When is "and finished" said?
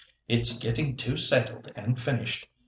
1.75-2.47